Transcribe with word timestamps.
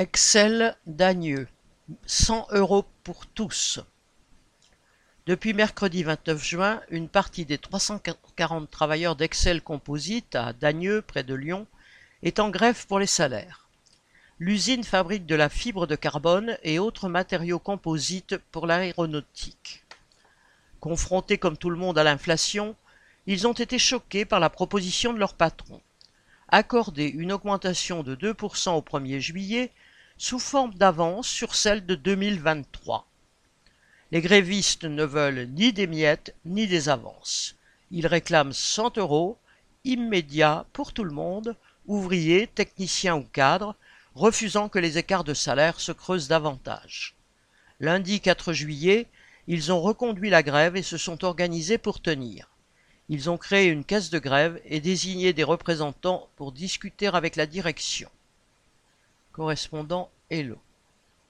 Excel 0.00 0.78
Dagneux, 0.86 1.46
100 2.06 2.46
euros 2.52 2.86
pour 3.04 3.26
tous. 3.26 3.80
Depuis 5.26 5.52
mercredi 5.52 6.04
29 6.04 6.42
juin, 6.42 6.80
une 6.88 7.10
partie 7.10 7.44
des 7.44 7.58
340 7.58 8.70
travailleurs 8.70 9.14
d'Excel 9.14 9.60
Composite 9.60 10.36
à 10.36 10.54
Dagneux, 10.54 11.02
près 11.02 11.22
de 11.22 11.34
Lyon, 11.34 11.66
est 12.22 12.38
en 12.38 12.48
grève 12.48 12.86
pour 12.86 12.98
les 12.98 13.06
salaires. 13.06 13.68
L'usine 14.38 14.84
fabrique 14.84 15.26
de 15.26 15.34
la 15.34 15.50
fibre 15.50 15.86
de 15.86 15.96
carbone 15.96 16.56
et 16.62 16.78
autres 16.78 17.10
matériaux 17.10 17.58
composites 17.58 18.38
pour 18.52 18.66
l'aéronautique. 18.66 19.84
Confrontés 20.80 21.36
comme 21.36 21.58
tout 21.58 21.68
le 21.68 21.76
monde 21.76 21.98
à 21.98 22.04
l'inflation, 22.04 22.74
ils 23.26 23.46
ont 23.46 23.52
été 23.52 23.78
choqués 23.78 24.24
par 24.24 24.40
la 24.40 24.48
proposition 24.48 25.12
de 25.12 25.18
leur 25.18 25.34
patron. 25.34 25.82
Accorder 26.48 27.04
une 27.04 27.32
augmentation 27.32 28.02
de 28.02 28.16
2% 28.16 28.70
au 28.70 28.80
1er 28.80 29.18
juillet 29.18 29.70
sous 30.22 30.38
forme 30.38 30.74
d'avance 30.74 31.26
sur 31.26 31.54
celle 31.54 31.86
de 31.86 31.94
2023. 31.94 33.08
Les 34.12 34.20
grévistes 34.20 34.84
ne 34.84 35.02
veulent 35.02 35.48
ni 35.54 35.72
des 35.72 35.86
miettes 35.86 36.34
ni 36.44 36.66
des 36.66 36.90
avances. 36.90 37.56
Ils 37.90 38.06
réclament 38.06 38.52
100 38.52 38.98
euros, 38.98 39.38
immédiats 39.84 40.66
pour 40.74 40.92
tout 40.92 41.04
le 41.04 41.10
monde, 41.10 41.56
ouvriers, 41.86 42.48
techniciens 42.48 43.16
ou 43.16 43.24
cadres, 43.32 43.74
refusant 44.14 44.68
que 44.68 44.78
les 44.78 44.98
écarts 44.98 45.24
de 45.24 45.32
salaire 45.32 45.80
se 45.80 45.90
creusent 45.90 46.28
davantage. 46.28 47.16
Lundi 47.80 48.20
4 48.20 48.52
juillet, 48.52 49.06
ils 49.46 49.72
ont 49.72 49.80
reconduit 49.80 50.28
la 50.28 50.42
grève 50.42 50.76
et 50.76 50.82
se 50.82 50.98
sont 50.98 51.24
organisés 51.24 51.78
pour 51.78 52.02
tenir. 52.02 52.50
Ils 53.08 53.30
ont 53.30 53.38
créé 53.38 53.68
une 53.68 53.86
caisse 53.86 54.10
de 54.10 54.18
grève 54.18 54.60
et 54.66 54.80
désigné 54.80 55.32
des 55.32 55.44
représentants 55.44 56.28
pour 56.36 56.52
discuter 56.52 57.06
avec 57.06 57.36
la 57.36 57.46
direction 57.46 58.10
correspondant 59.32 60.08
Hello. 60.28 60.60